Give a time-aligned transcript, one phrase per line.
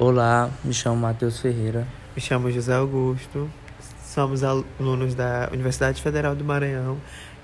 [0.00, 1.86] Olá, me chamo Matheus Ferreira.
[2.16, 3.50] Me chamo José Augusto.
[4.02, 6.96] Somos alunos da Universidade Federal do Maranhão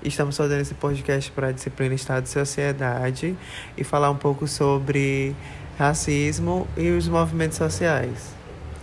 [0.03, 3.37] e estamos fazendo esse podcast para a disciplina Estado e Sociedade
[3.77, 5.35] e falar um pouco sobre
[5.77, 8.33] racismo e os movimentos sociais.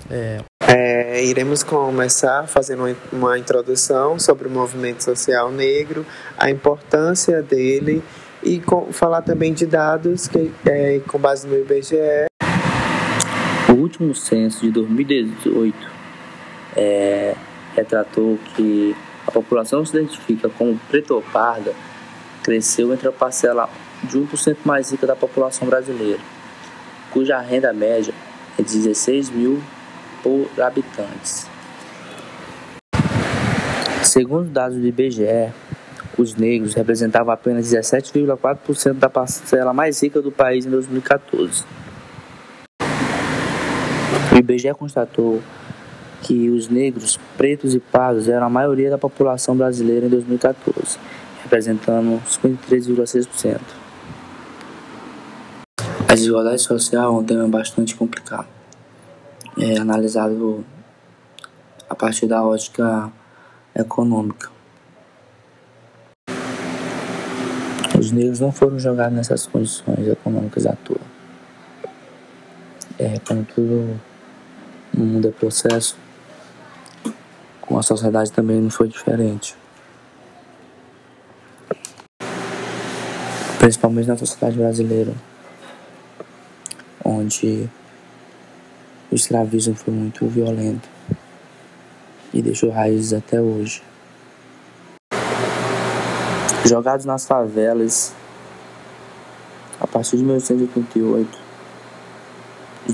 [0.09, 6.06] É, É, iremos começar fazendo uma, introdução sobre o movimento social negro,
[6.38, 8.04] a importância dele
[8.41, 12.27] e com- falar também de dados que, é, com base no IBGE
[13.95, 15.77] último censo de 2018
[16.77, 17.37] é,
[17.77, 18.95] retratou que
[19.27, 21.73] a população que se identifica como preta ou parda
[22.43, 23.69] cresceu entre a parcela
[24.03, 26.20] de 1% mais rica da população brasileira,
[27.11, 28.12] cuja renda média
[28.59, 29.62] é 16 mil
[30.23, 31.48] por habitantes.
[34.03, 35.53] Segundo dados do IBGE,
[36.19, 41.65] os negros representavam apenas 17,4% da parcela mais rica do país em 2014.
[44.34, 45.41] O IBGE constatou
[46.20, 50.98] que os negros, pretos e pardos eram a maioria da população brasileira em 2014,
[51.45, 53.61] representando 53,6%.
[56.08, 58.48] A desigualdade social é um tema bastante complicado,
[59.56, 60.64] é analisado
[61.89, 63.12] a partir da ótica
[63.73, 64.51] econômica.
[67.97, 70.98] Os negros não foram jogados nessas condições econômicas à toa.
[72.98, 74.01] É, como tudo
[74.97, 75.97] no mundo é processo,
[77.61, 79.56] com a sociedade também não foi diferente.
[83.59, 85.12] Principalmente na sociedade brasileira,
[87.05, 87.69] onde
[89.11, 90.89] o escravismo foi muito violento
[92.33, 93.83] e deixou raízes até hoje.
[96.64, 98.14] Jogados nas favelas,
[99.81, 101.44] a partir de 1988,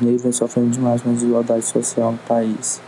[0.00, 2.80] os negros vêm sofrendo demais com a desigualdade social no país.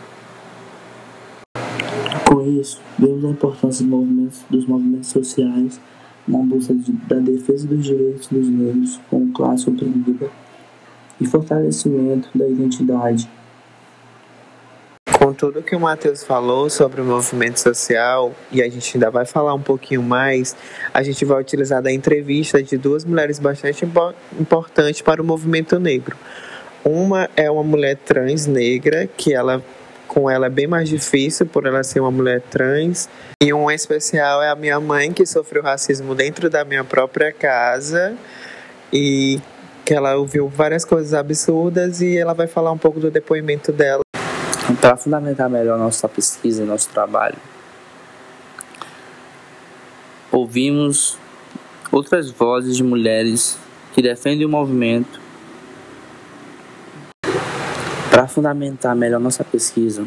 [2.27, 5.81] Com isso, vemos a importância dos movimentos, dos movimentos sociais
[6.27, 10.31] na busca de, da defesa dos direitos dos negros como classe oprimida
[11.21, 13.29] e fortalecimento da identidade.
[15.19, 19.25] Com tudo que o Matheus falou sobre o movimento social, e a gente ainda vai
[19.25, 20.57] falar um pouquinho mais,
[20.93, 25.79] a gente vai utilizar da entrevista de duas mulheres bastante impo- importantes para o movimento
[25.79, 26.17] negro.
[26.85, 29.63] Uma é uma mulher trans negra, que ela
[30.09, 33.09] com ela é bem mais difícil por ela ser uma mulher trans.
[33.41, 38.15] E um especial é a minha mãe, que sofreu racismo dentro da minha própria casa.
[38.93, 39.41] E
[39.87, 44.03] que ela ouviu várias coisas absurdas e ela vai falar um pouco do depoimento dela.
[44.81, 47.37] Para fundamentar melhor nossa pesquisa e nosso trabalho,
[50.31, 51.19] ouvimos
[51.91, 53.59] outras vozes de mulheres
[53.95, 55.22] que defendem o movimento.
[58.13, 60.05] Para fundamentar melhor nossa pesquisa,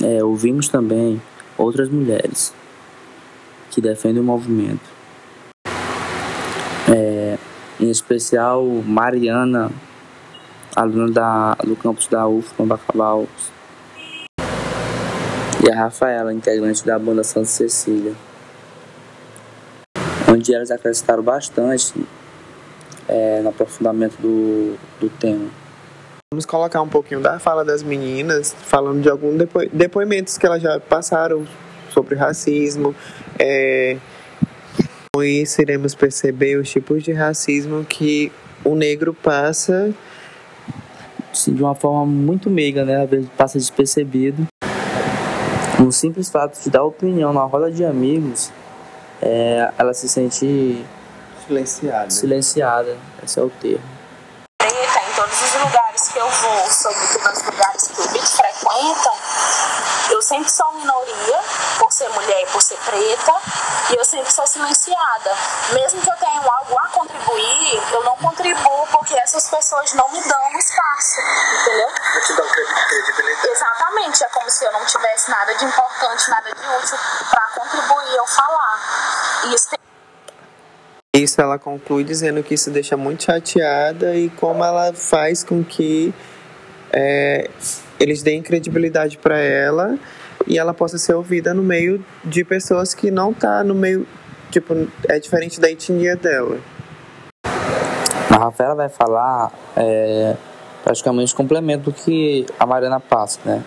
[0.00, 1.20] é, ouvimos também
[1.58, 2.54] outras mulheres
[3.72, 4.88] que defendem o movimento.
[6.88, 7.36] É,
[7.80, 9.68] em especial Mariana,
[10.76, 13.26] aluna da, do campus da UFMA Bacabal,
[15.66, 18.14] e a Rafaela, integrante da banda Santa Cecília,
[20.32, 21.94] onde elas acrescentaram bastante
[23.08, 25.50] é, no aprofundamento do, do tema.
[26.30, 30.60] Vamos colocar um pouquinho da fala das meninas, falando de alguns depo depoimentos que elas
[30.60, 31.46] já passaram
[31.88, 32.94] sobre racismo.
[33.38, 33.96] É,
[35.10, 38.30] com isso, iremos perceber os tipos de racismo que
[38.62, 39.90] o negro passa.
[41.32, 43.04] Assim, de uma forma muito meiga, né?
[43.04, 44.46] Às vezes passa despercebido.
[45.78, 48.52] No simples fato de dar opinião na roda de amigos,
[49.22, 50.84] é, ela se sente
[51.46, 52.12] Silenciado.
[52.12, 52.98] silenciada.
[53.24, 53.97] Esse é o termo.
[55.98, 59.16] Lugares que eu vou, sobretudo nos lugares que o Bito frequentam,
[60.10, 61.40] eu sempre sou minoria,
[61.78, 63.34] por ser mulher e por ser preta,
[63.90, 65.36] e eu sempre sou silenciada.
[65.72, 70.20] Mesmo que eu tenha algo a contribuir, eu não contribuo porque essas pessoas não me
[70.22, 71.20] dão espaço,
[71.60, 71.88] entendeu?
[72.14, 72.42] Não te dá
[72.88, 73.48] credibilidade.
[73.48, 76.98] Exatamente, é como se eu não tivesse nada de importante, nada de útil
[77.30, 78.80] para contribuir eu falar.
[79.44, 79.87] E isso tem
[81.16, 86.12] Isso ela conclui dizendo que isso deixa muito chateada e como ela faz com que
[86.92, 87.48] é,
[87.98, 89.98] eles deem credibilidade para ela
[90.46, 94.06] e ela possa ser ouvida no meio de pessoas que não tá no meio,
[94.50, 94.74] tipo,
[95.08, 96.58] é diferente da etnia dela.
[98.30, 100.36] A Rafaela vai falar é,
[100.84, 103.64] praticamente complemento que a Mariana passa, né?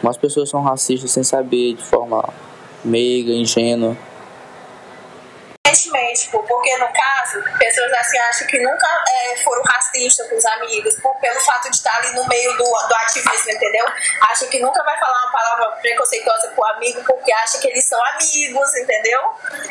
[0.00, 2.28] Como as pessoas são racistas sem saber, de forma
[2.84, 3.96] meiga, ingênua.
[6.14, 10.94] Tipo, porque no caso, pessoas assim acham que nunca é, foram racistas com os amigos,
[11.00, 13.84] por, pelo fato de estar ali no meio do, do ativismo, entendeu?
[14.30, 18.00] Acham que nunca vai falar uma palavra preconceituosa pro amigo porque acha que eles são
[18.14, 19.20] amigos, entendeu?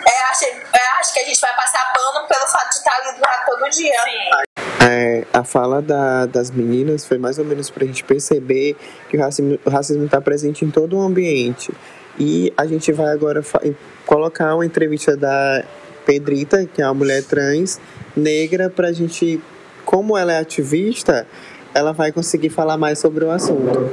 [0.06, 3.16] É, acha, é, acha que a gente vai passar pano pelo fato de estar ali
[3.16, 4.00] do lado todo dia.
[4.04, 4.64] Sim.
[4.86, 8.76] É, a fala da, das meninas foi mais ou menos para a gente perceber
[9.10, 11.72] que o racismo está presente em todo o ambiente.
[12.20, 13.42] E a gente vai agora
[14.06, 15.64] colocar uma entrevista da
[16.06, 17.80] Pedrita, que é uma mulher trans
[18.16, 19.42] negra, para a gente,
[19.86, 21.28] como ela é ativista,
[21.74, 23.92] ela vai conseguir falar mais sobre o assunto.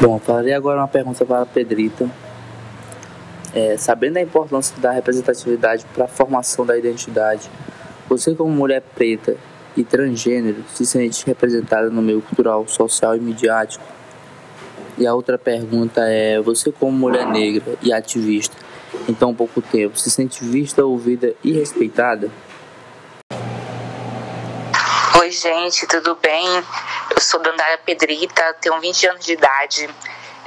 [0.00, 2.10] Bom, farei agora uma pergunta para a Pedrita.
[3.54, 7.48] É, sabendo a importância da representatividade para a formação da identidade,
[8.08, 9.36] você como mulher preta
[9.76, 13.84] e transgênero se sente representada no meio cultural, social e midiático?
[14.98, 18.56] E a outra pergunta é: você, como mulher negra e ativista,
[19.08, 22.30] em tão pouco tempo, se sente vista, ouvida e respeitada?
[25.20, 26.46] Oi, gente, tudo bem?
[27.14, 29.88] Eu sou Dandara Pedrita, tenho 20 anos de idade.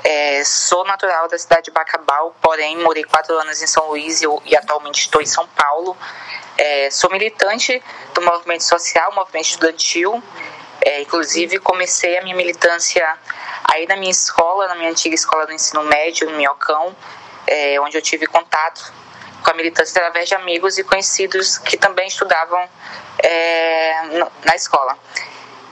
[0.03, 4.25] É, sou natural da cidade de Bacabal, porém morei quatro anos em São Luís e,
[4.45, 5.97] e atualmente estou em São Paulo.
[6.57, 7.81] É, sou militante
[8.13, 10.21] do movimento social, movimento estudantil.
[10.81, 13.17] É, inclusive, comecei a minha militância
[13.69, 16.95] Aí na minha escola, na minha antiga escola do ensino médio, no Minhocão,
[17.47, 18.93] é, onde eu tive contato
[19.43, 22.67] com a militância através de amigos e conhecidos que também estudavam
[23.23, 23.93] é,
[24.43, 24.97] na escola.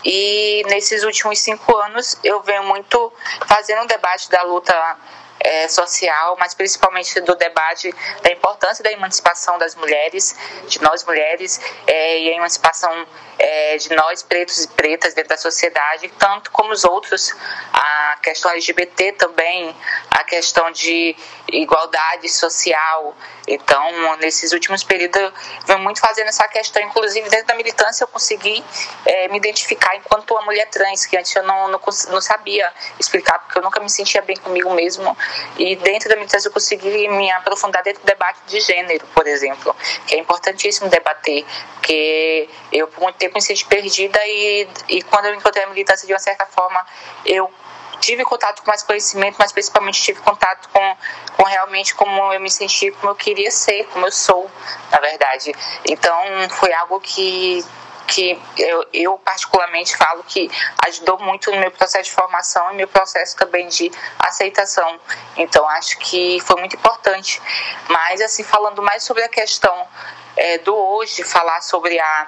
[0.04, 3.12] E nesses últimos cinco anos eu venho muito
[3.48, 4.98] fazendo um debate da luta
[5.40, 10.36] é, social, mas principalmente do debate da importância da emancipação das mulheres,
[10.68, 13.06] de nós mulheres, é, e a emancipação
[13.38, 17.34] é, de nós pretos e pretas dentro da sociedade, tanto como os outros,
[17.74, 19.76] a questão LGBT também,
[20.12, 21.16] a questão de
[21.52, 23.16] igualdade social.
[23.48, 25.32] Então, nesses últimos períodos, eu
[25.68, 28.64] venho muito fazendo essa questão, inclusive dentro da militância eu consegui
[29.06, 31.80] é, me identificar enquanto uma mulher trans, que antes eu não, não,
[32.10, 35.16] não sabia explicar, porque eu nunca me sentia bem comigo mesmo.
[35.58, 39.76] E dentro da militância eu consegui me aprofundar dentro do debate de gênero, por exemplo,
[40.08, 41.46] que é importantíssimo debater,
[41.76, 46.06] porque eu por muito tempo me senti perdida e, e quando eu encontrei a militância
[46.06, 46.86] de uma certa forma,
[47.26, 47.52] eu
[48.00, 50.98] tive contato com mais conhecimento, mas principalmente tive contato com,
[51.36, 54.50] com realmente como eu me senti, como eu queria ser, como eu sou,
[54.92, 55.54] na verdade.
[55.86, 56.16] Então,
[56.50, 57.66] foi algo que
[58.08, 60.48] que eu, eu, particularmente falo que
[60.86, 65.00] ajudou muito no meu processo de formação e meu processo também de aceitação.
[65.36, 67.42] Então acho que foi muito importante.
[67.90, 69.88] Mas assim falando mais sobre a questão
[70.38, 72.28] é, do hoje, falar sobre a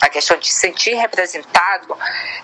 [0.00, 1.96] a questão de se sentir representado,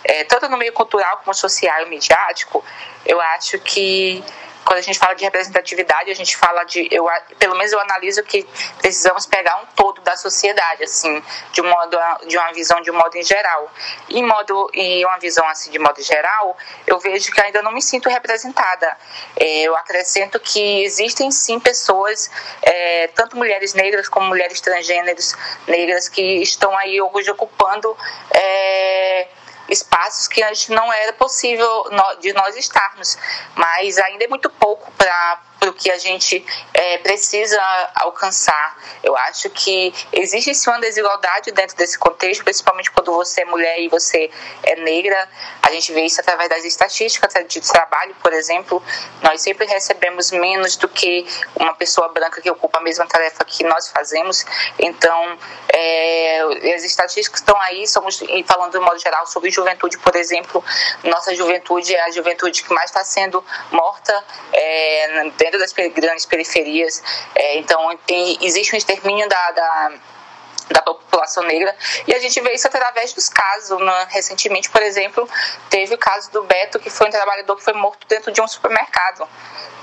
[0.05, 2.65] é, tanto no meio cultural como social e midiático,
[3.07, 4.23] eu acho que
[4.65, 7.07] quando a gente fala de representatividade, a gente fala de, eu,
[7.39, 8.47] pelo menos eu analiso que
[8.79, 11.23] precisamos pegar um todo da sociedade, assim,
[11.53, 13.71] de um modo, de uma visão de um modo em geral.
[14.09, 16.57] E modo, e uma visão assim de modo geral,
[16.87, 18.97] eu vejo que ainda não me sinto representada.
[19.37, 22.31] É, eu acrescento que existem sim pessoas,
[22.63, 25.35] é, tanto mulheres negras como mulheres transgêneros
[25.67, 27.97] negras que estão aí hoje ocupando
[28.31, 28.84] é,
[29.75, 31.85] espaços que antes não era possível
[32.21, 33.19] de nós estarmos,
[33.55, 37.61] mas ainda é muito pouco para o que a gente é, precisa
[37.95, 38.77] alcançar.
[39.03, 43.81] Eu acho que existe sim uma desigualdade dentro desse contexto, principalmente quando você é mulher
[43.81, 44.31] e você
[44.63, 45.29] é negra.
[45.63, 48.83] A gente vê isso através das estatísticas de trabalho, por exemplo.
[49.23, 53.65] Nós sempre recebemos menos do que uma pessoa branca que ocupa a mesma tarefa que
[53.65, 54.45] nós fazemos.
[54.79, 55.39] Então,
[55.73, 57.87] é, as estatísticas estão aí.
[57.87, 60.65] Somos falando de modo geral sobre juventude, por exemplo.
[61.03, 67.03] Nossa juventude é a juventude que mais está sendo morta é, dentro das grandes periferias.
[67.35, 69.93] É, então, tem, existe um extermínio da, da
[70.71, 71.75] da população negra
[72.07, 73.79] e a gente vê isso através dos casos.
[73.79, 74.07] Né?
[74.11, 75.29] Recentemente, por exemplo,
[75.69, 78.49] teve o caso do Beto, que foi um trabalhador que foi morto dentro de um
[78.49, 79.29] supermercado.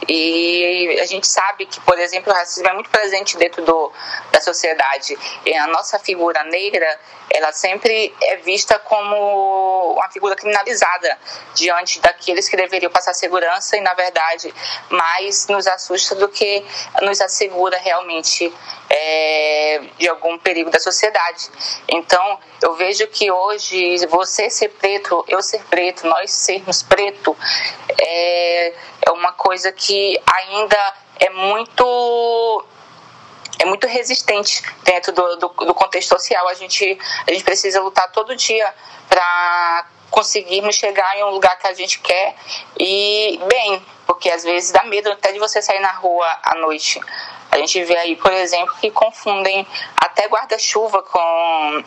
[0.08, 3.92] E a gente sabe que, por exemplo, o racismo é muito presente dentro do,
[4.32, 5.18] da sociedade.
[5.46, 7.00] E a nossa figura negra,
[7.34, 11.18] ela sempre é vista como uma figura criminalizada
[11.54, 14.54] diante daqueles que deveriam passar segurança e, na verdade,
[14.90, 16.64] mais nos assusta do que
[17.02, 18.54] nos assegura realmente
[18.90, 21.50] é, de algum perigo da sociedade.
[21.88, 27.36] Então, eu vejo que hoje você ser preto, eu ser preto, nós sermos preto,
[28.00, 28.74] é,
[29.08, 32.66] é uma coisa que ainda é muito
[33.62, 36.48] é muito resistente dentro do, do, do, contexto social.
[36.48, 38.74] A gente, a gente precisa lutar todo dia
[39.08, 42.36] para conseguirmos chegar em um lugar que a gente quer
[42.80, 47.00] e bem, porque às vezes dá medo até de você sair na rua à noite.
[47.52, 49.66] A gente vê aí, por exemplo, que confundem
[49.96, 51.84] até guarda-chuva com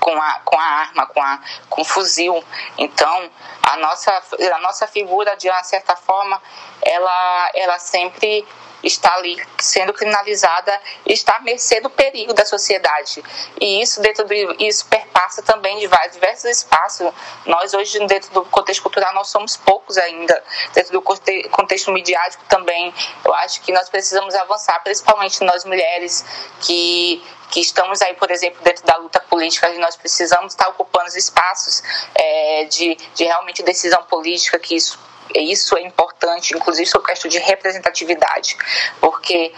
[0.00, 2.44] com a, com a arma, com, a, com o fuzil.
[2.76, 3.30] Então,
[3.62, 4.22] a nossa,
[4.54, 6.42] a nossa figura, de uma certa forma,
[6.82, 8.46] ela, ela sempre
[8.84, 13.22] está ali sendo criminalizada está à mercê do perigo da sociedade.
[13.60, 17.12] E isso dentro do, isso perpassa também de vários diversos espaços.
[17.46, 20.42] Nós hoje dentro do contexto cultural nós somos poucos ainda.
[20.72, 22.92] Dentro do contexto midiático também,
[23.24, 26.24] eu acho que nós precisamos avançar, principalmente nós mulheres
[26.60, 31.14] que que estamos aí, por exemplo, dentro da luta política, nós precisamos estar ocupando os
[31.14, 34.98] espaços é, de, de realmente decisão política, que isso
[35.34, 38.56] isso é importante, inclusive sobre questão de representatividade,
[39.00, 39.54] porque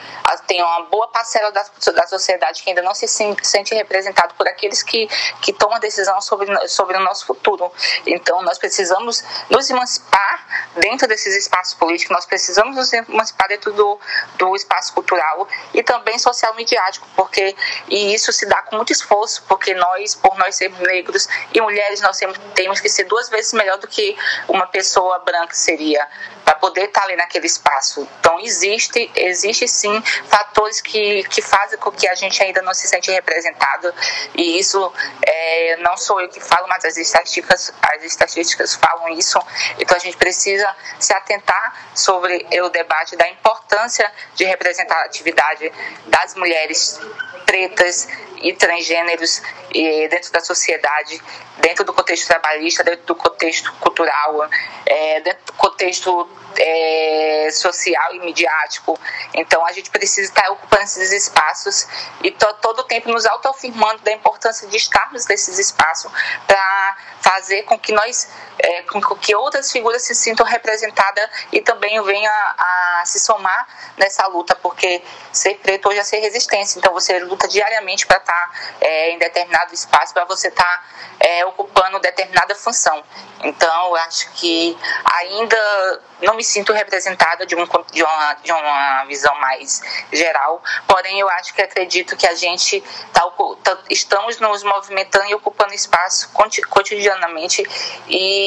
[0.46, 4.82] tem uma boa parcela da, da sociedade que ainda não se sente representado por aqueles
[4.82, 5.08] que,
[5.42, 7.70] que tomam decisão sobre, sobre o nosso futuro.
[8.06, 13.98] Então, nós precisamos nos emancipar dentro desses espaços políticos, nós precisamos nos emancipar dentro do,
[14.36, 17.56] do espaço cultural e também social midiático, porque
[17.88, 22.00] e isso se dá com muito esforço, porque nós, por nós sermos negros e mulheres,
[22.00, 24.16] nós sempre temos que ser duas vezes melhor do que
[24.48, 26.08] uma pessoa branca sería
[26.46, 28.08] para poder estar ali naquele espaço.
[28.20, 32.86] Então existe, existe sim fatores que, que fazem com que a gente ainda não se
[32.86, 33.92] sente representado
[34.32, 34.92] e isso
[35.26, 39.40] é, não sou eu que falo, mas as estatísticas, as estatísticas falam isso.
[39.80, 45.72] Então a gente precisa se atentar sobre o debate da importância de representatividade
[46.06, 47.00] das mulheres
[47.44, 48.06] pretas
[48.42, 51.20] e transgêneros e dentro da sociedade,
[51.58, 54.48] dentro do contexto trabalhista, dentro do contexto cultural,
[54.84, 58.98] é, dentro do contexto é, social e midiático.
[59.34, 61.86] Então a gente precisa estar ocupando esses espaços
[62.22, 66.10] e todo o tempo nos autoafirmando da importância de estarmos nesses espaços
[66.46, 72.00] para fazer com que nós, é, com que outras figuras se sintam representadas e também
[72.02, 76.78] venham a, a, se somar nessa luta, porque ser preto hoje é ser resistência.
[76.78, 80.86] Então você luta diariamente para estar é, em determinado espaço, para você estar
[81.20, 83.02] é, ocupando determinada função.
[83.42, 89.04] Então eu acho que ainda não me sinto representada de, um, de, uma, de uma
[89.04, 92.82] visão mais geral, porém eu acho que acredito que a gente
[93.12, 93.20] tá,
[93.62, 96.30] tá, estamos nos movimentando e ocupando espaço
[96.70, 97.62] cotidianamente
[98.08, 98.45] e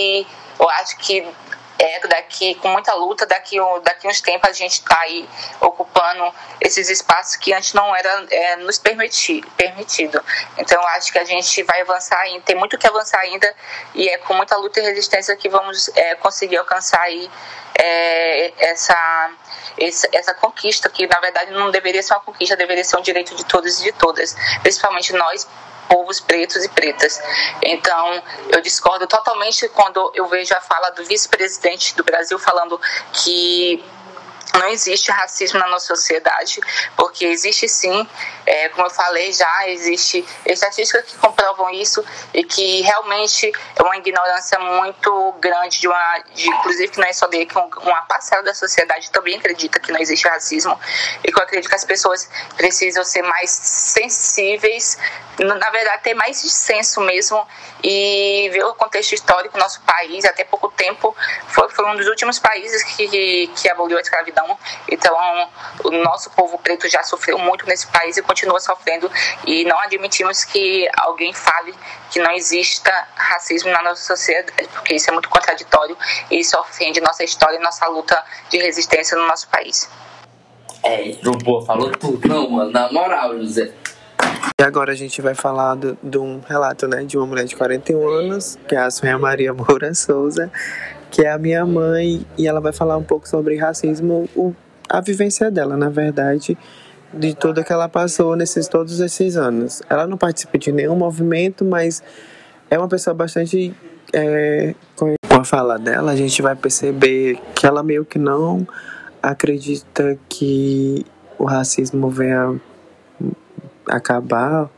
[0.59, 1.25] eu acho que
[1.79, 5.27] é, daqui com muita luta, daqui, daqui uns tempos a gente está aí
[5.61, 10.21] ocupando esses espaços que antes não era é, nos permitir, permitido.
[10.57, 13.55] Então acho que a gente vai avançar ainda, tem muito que avançar ainda
[13.95, 17.31] e é com muita luta e resistência que vamos é, conseguir alcançar aí
[17.81, 19.31] é, essa,
[19.79, 23.33] essa, essa conquista que na verdade não deveria ser uma conquista, deveria ser um direito
[23.35, 25.47] de todos e de todas, principalmente nós
[25.89, 27.19] povos pretos e pretas.
[27.63, 32.79] Então, eu discordo totalmente quando eu vejo a fala do vice-presidente do Brasil falando
[33.11, 33.83] que
[34.53, 36.59] não existe racismo na nossa sociedade,
[36.95, 38.07] porque existe sim,
[38.45, 42.03] é, como eu falei já, existe estatísticas que comprovam isso
[42.33, 47.13] e que realmente é uma ignorância muito grande de uma, de, inclusive que não é
[47.13, 50.79] só dele, que uma parcela da sociedade também acredita que não existe racismo.
[51.23, 54.97] E que eu acredito que as pessoas precisam ser mais sensíveis,
[55.39, 57.45] na verdade ter mais senso mesmo
[57.83, 61.15] e ver o contexto histórico do nosso país, até pouco tempo
[61.47, 64.57] foi, foi um dos últimos países que, que aboliu a escravidão escravidão.
[64.89, 65.15] Então,
[65.83, 69.09] o nosso povo preto já sofreu muito nesse país e continua sofrendo.
[69.45, 71.73] E não admitimos que alguém fale
[72.11, 75.95] que não exista racismo na nossa sociedade, porque isso é muito contraditório
[76.31, 79.89] e isso ofende nossa história e nossa luta de resistência no nosso país.
[80.81, 83.73] É, Jumbo falou tudo, não, mano, na moral, José.
[84.59, 87.55] E agora a gente vai falar de, de um relato, né, de uma mulher de
[87.55, 90.51] 41 anos, que é a Sônia Maria Moura Souza,
[91.11, 94.53] que é a minha mãe, e ela vai falar um pouco sobre racismo, o,
[94.87, 96.57] a vivência dela, na verdade,
[97.13, 99.81] de tudo que ela passou nesses todos esses anos.
[99.89, 102.03] Ela não participa de nenhum movimento, mas
[102.69, 103.73] é uma pessoa bastante.
[104.11, 108.67] É, com a fala dela, a gente vai perceber que ela meio que não
[109.21, 111.05] acredita que
[111.37, 112.59] o racismo venha
[113.87, 114.69] acabar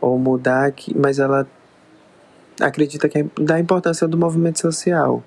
[0.00, 1.46] ou mudar, mas ela
[2.60, 5.22] acredita que é da importância do movimento social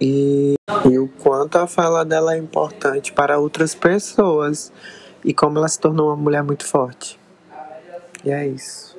[0.00, 4.72] e, e o quanto a fala dela é importante para outras pessoas
[5.24, 7.18] e como ela se tornou uma mulher muito forte.
[8.24, 8.96] E é isso.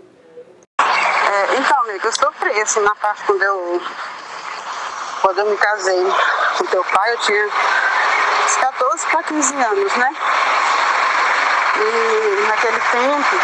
[0.82, 3.82] É, então, amiga, eu sofri assim na parte quando eu
[5.22, 6.02] quando eu me casei
[6.58, 7.50] com teu pai, eu tinha
[8.62, 10.16] 14 para 15 anos, né?
[11.76, 13.36] E naquele tempo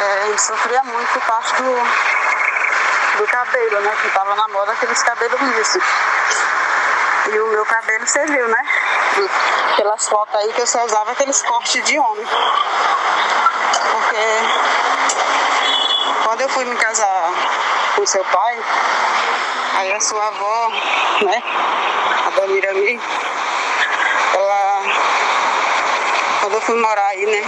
[0.00, 1.70] é, gente sofria muito parte do,
[3.16, 3.96] do cabelo, né?
[4.02, 5.82] Que tava na moda aqueles cabelos lisos.
[7.32, 8.64] E o meu cabelo, você viu, né?
[9.76, 12.26] pelas fotos aí que eu só usava aqueles cortes de homem.
[13.92, 14.24] Porque
[16.24, 17.32] quando eu fui me casar
[17.96, 18.58] com seu pai,
[19.76, 20.68] aí a sua avó,
[21.22, 21.42] né,
[22.26, 23.00] a dona Irami,
[24.34, 24.82] ela
[26.44, 27.42] quando eu fui morar aí, né,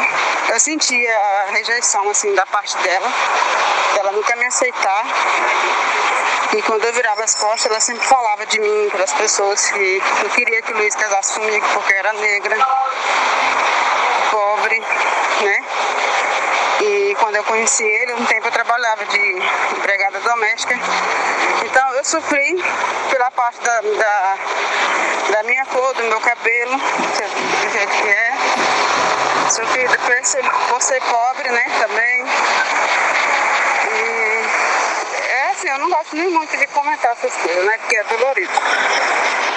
[0.48, 3.12] eu sentia a rejeição assim da parte dela,
[3.98, 5.04] ela nunca me aceitar.
[6.56, 10.02] E quando eu virava as costas, ela sempre falava de mim para as pessoas que
[10.22, 12.56] eu queria que o Luiz casasse comigo porque era negra,
[14.30, 15.64] pobre, né?
[17.18, 19.42] Quando eu conheci ele, um tempo eu trabalhava de
[19.76, 20.74] empregada doméstica.
[21.64, 22.62] Então eu sofri
[23.10, 24.36] pela parte da, da,
[25.32, 28.32] da minha cor, do meu cabelo, do jeito que é.
[29.50, 30.36] Sofri depois
[30.68, 32.24] por ser pobre, né, também.
[33.92, 34.44] E
[35.30, 38.52] é assim, eu não gosto nem muito de comentar essas coisas, né, porque é dolorido.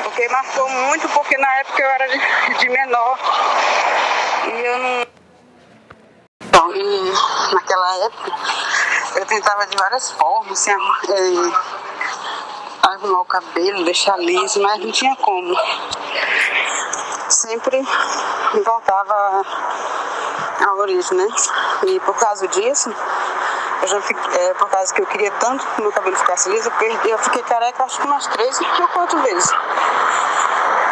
[0.04, 2.20] Porque marcou muito, porque na época eu era de,
[2.60, 3.20] de menor.
[4.46, 5.09] E eu não
[6.50, 7.13] então, e
[7.53, 8.32] naquela época
[9.15, 11.51] eu tentava de várias formas, assim, é,
[12.82, 15.56] arrumar o cabelo, deixar liso, mas não tinha como.
[17.29, 17.88] Sempre
[18.65, 19.46] voltava
[20.65, 21.27] à origem, né?
[21.84, 22.91] E por causa disso,
[23.84, 26.72] eu já fiquei, é, por causa que eu queria tanto que meu cabelo ficasse liso,
[27.06, 29.51] eu fiquei careca acho que umas três ou quatro vezes.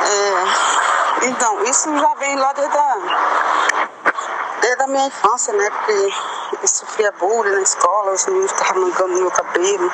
[0.03, 3.86] É, então, isso já vem lá desde a
[4.67, 5.69] desde a minha infância, né?
[5.69, 6.13] Porque
[6.61, 9.91] eu sofria bullying na escola, os meninos ficavam mancando meu cabelo.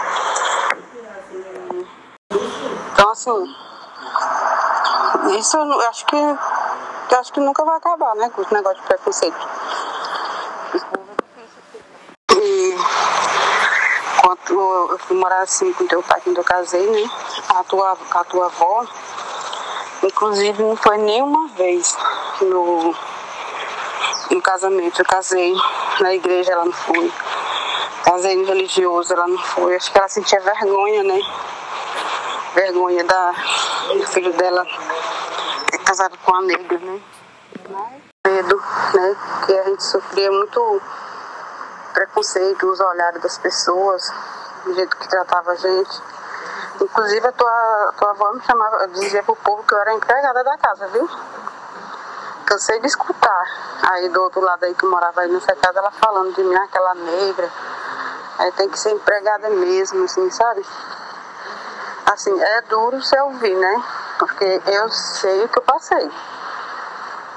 [2.92, 3.56] Então, assim,
[5.38, 8.32] isso eu acho que, eu acho que nunca vai acabar, né?
[8.32, 9.48] Com esse negócio de preconceito.
[12.36, 12.75] E
[14.22, 17.10] quando eu fui morar assim com teu pai quando eu casei, né?
[17.50, 18.86] A tua, a tua avó,
[20.01, 21.96] inclusive não foi nenhuma vez
[22.42, 23.12] no
[24.34, 25.02] no casamento.
[25.02, 25.54] Eu casei
[26.00, 27.12] na igreja, ela não foi.
[28.04, 29.75] Casei no religioso, ela não foi.
[29.75, 31.19] Acho que ela sentia vergonha, né?
[32.54, 33.32] Vergonha da,
[33.88, 34.65] do filho dela
[35.72, 37.02] ter casado com a negra, né?
[38.26, 39.15] Medo, né?
[39.46, 40.82] Que a gente sofria muito
[41.93, 44.12] preconceito, os olhares das pessoas,
[44.65, 46.02] do jeito que tratava a gente.
[46.82, 50.58] Inclusive a tua, tua avó me chamava, dizia pro povo que eu era empregada da
[50.58, 51.08] casa, viu?
[52.43, 53.45] Cansei de escutar.
[53.82, 56.93] Aí do outro lado aí que morava aí nessa casa, ela falando de mim, aquela
[56.93, 57.49] negra.
[58.39, 60.65] Aí tem que ser empregada mesmo, assim, sabe?
[62.06, 63.84] Assim, é duro você ouvir, né?
[64.19, 66.12] Porque eu sei o que eu passei.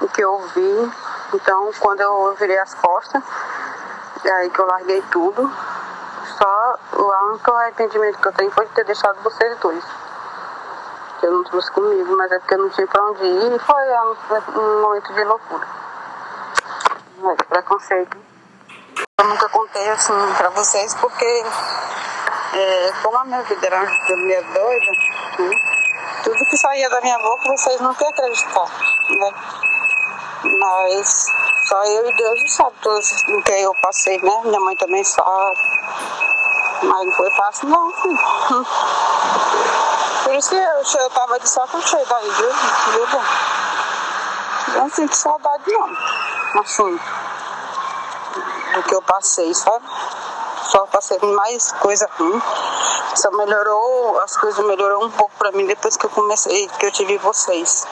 [0.01, 0.91] O que eu ouvi.
[1.33, 3.23] Então, quando eu virei as costas,
[4.23, 5.51] é aí que eu larguei tudo.
[6.37, 9.83] Só o único arrependimento que eu tenho foi de ter deixado vocês dois
[11.19, 13.59] que eu não trouxe comigo, mas é porque eu não tinha pra onde ir e
[13.59, 15.67] foi um momento de loucura.
[17.23, 18.17] É, preconceito.
[19.19, 21.43] Eu nunca contei assim pra vocês porque
[22.53, 24.91] é, como a minha vida era meio doida,
[25.39, 25.51] né?
[26.23, 28.67] tudo que saía da minha boca vocês não iam acreditar,
[29.09, 29.33] né?
[30.59, 31.27] Mas
[31.67, 34.41] só eu e Deus sabe tudo o que eu passei, né?
[34.45, 35.57] Minha mãe também sabe.
[36.83, 37.91] Mas não foi fácil não.
[40.27, 42.49] Por isso que eu, eu tava de saco cheio daí, viu?
[44.75, 45.89] Eu não sinto saudade não.
[46.59, 46.99] Assim,
[48.73, 49.85] do que eu passei, sabe?
[50.63, 52.41] Só passei mais coisa ruim.
[53.15, 56.91] Só melhorou, as coisas melhorou um pouco pra mim depois que eu comecei, que eu
[56.91, 57.87] tive vocês.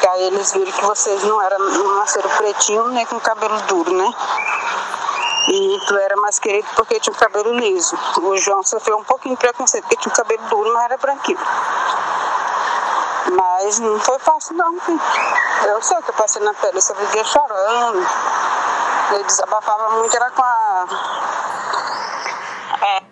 [0.00, 3.92] Que aí eles viram que vocês não eram, não nasceram pretinho nem com cabelo duro,
[3.92, 4.14] né?
[5.50, 7.98] E tu era mais querido porque tinha o cabelo liso.
[8.20, 11.38] O João sofreu um pouquinho de preconceito porque tinha o cabelo duro, mas era branquinho.
[13.32, 14.76] Mas não foi fácil não.
[15.64, 18.06] Eu sei que eu passei na pele, eu vivia chorando.
[19.12, 20.86] Ele desabafava muito, era com a.
[22.82, 23.02] É.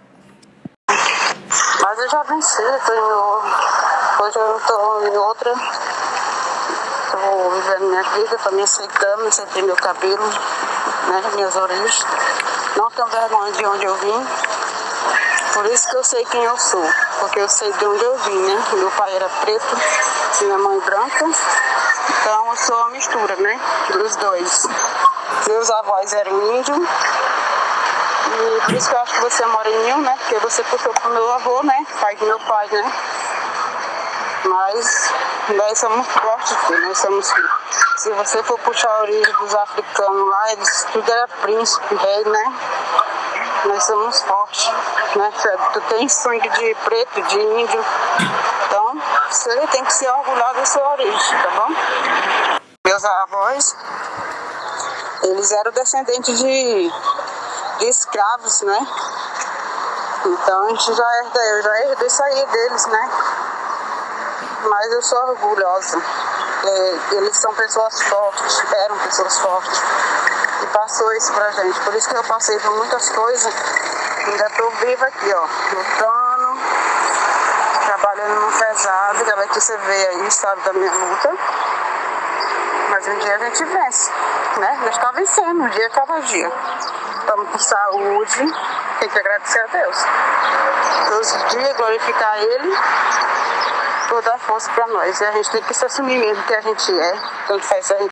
[1.83, 3.43] Mas eu já venci, eu
[4.21, 5.55] hoje eu estou em outra.
[7.07, 10.31] Estou vivendo minha vida, estou me aceitando, aceitei meu cabelo
[11.07, 12.07] né, minhas origens.
[12.77, 14.27] Não tenho vergonha de onde eu vim.
[15.55, 16.85] Por isso que eu sei quem eu sou.
[17.21, 18.65] Porque eu sei de onde eu vim, né?
[18.73, 19.77] Meu pai era preto,
[20.43, 21.25] minha mãe branca.
[22.21, 23.61] Então eu sou uma mistura, né?
[23.91, 24.67] Dos dois.
[25.49, 26.79] Meus avós eram índios.
[26.79, 30.15] E por isso que eu acho que você é moreninho, né?
[30.19, 31.87] Porque você puxou pro meu avô, né?
[32.01, 32.93] Pai do meu pai, né?
[34.45, 35.11] Mas
[35.57, 36.57] nós somos fortes.
[36.83, 37.33] Nós somos
[38.07, 42.55] se você for puxar a origem dos africanos lá, eles tudo era príncipe, rei, né?
[43.65, 44.71] nós somos fortes,
[45.17, 45.33] né?
[45.73, 47.85] Tu tem sangue de preto, de índio,
[48.65, 51.75] então você tem que se orgulhar da sua origem, tá bom?
[52.87, 53.77] Meus avós,
[55.25, 56.93] eles eram descendentes de,
[57.79, 58.87] de escravos, né?
[60.27, 63.11] Então a gente já herdou, eu já herdei aí deles, né?
[64.63, 66.01] Mas eu sou orgulhosa.
[66.67, 69.83] É, eles são pessoas fortes, eram pessoas fortes.
[70.63, 71.81] E passou isso pra gente.
[71.81, 73.55] Por isso que eu passei por muitas coisas.
[74.27, 76.59] Ainda tô viva aqui, ó, lutando,
[77.87, 81.33] trabalhando no pesado, é que você vê aí, sabe, da minha luta.
[82.91, 84.11] Mas um dia a gente vence,
[84.57, 84.79] né?
[84.81, 86.53] A gente tá vencendo, um dia cada dia.
[87.21, 88.55] Estamos com saúde,
[88.99, 90.05] tem que agradecer a Deus.
[91.09, 92.79] Todos os dias glorificar Ele,
[94.09, 95.21] toda a força para nós.
[95.21, 97.15] E a gente tem que se assumir mesmo que a gente é,
[97.47, 98.11] tanto faz a gente.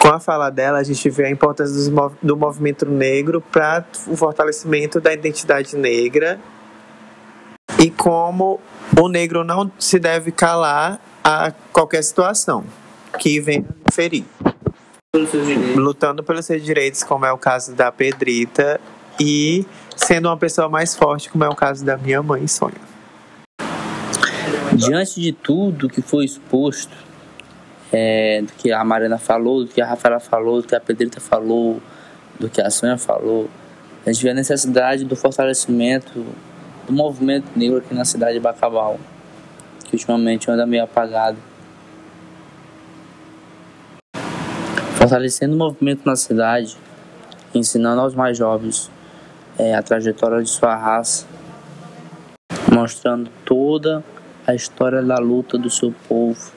[0.00, 1.90] Com a fala dela, a gente vê a importância
[2.22, 6.38] do movimento negro para o fortalecimento da identidade negra
[7.78, 8.60] e como
[9.00, 12.64] o negro não se deve calar a qualquer situação
[13.18, 14.24] que venha ferir.
[15.76, 18.80] Lutando pelos seus direitos, como é o caso da Pedrita,
[19.20, 19.64] e
[19.96, 22.93] sendo uma pessoa mais forte, como é o caso da minha mãe, Sônia.
[24.76, 26.92] Diante de tudo que foi exposto,
[27.92, 31.20] é, do que a Mariana falou, do que a Rafaela falou, do que a Pedrita
[31.20, 31.80] falou,
[32.40, 33.48] do que a Sônia falou,
[34.04, 36.26] a gente vê a necessidade do fortalecimento
[36.86, 38.98] do movimento negro aqui na cidade de Bacabal,
[39.84, 41.38] que ultimamente anda meio apagado.
[44.96, 46.76] Fortalecendo o movimento na cidade,
[47.54, 48.90] ensinando aos mais jovens
[49.56, 51.26] é, a trajetória de sua raça,
[52.72, 54.02] mostrando toda
[54.46, 56.52] a história da luta do seu povo,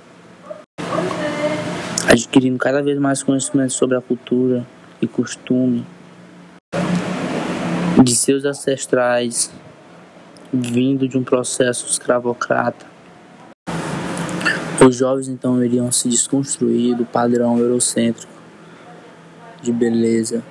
[2.11, 4.65] adquirindo cada vez mais conhecimento sobre a cultura
[5.01, 5.85] e costume
[8.03, 9.51] de seus ancestrais,
[10.51, 12.85] vindo de um processo escravocrata.
[14.85, 18.31] Os jovens então iriam se desconstruir do padrão eurocêntrico
[19.61, 20.43] de beleza